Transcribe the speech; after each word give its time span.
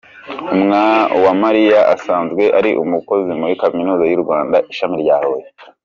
Uwamariya 1.17 1.79
asanzwe 1.95 2.43
ari 2.57 2.69
umukozi 2.83 3.31
muri 3.39 3.53
Kaminuza 3.61 4.03
y’u 4.07 4.21
Rwanda, 4.23 4.57
ishami 4.71 4.95
rya 5.03 5.17
Huye. 5.25 5.47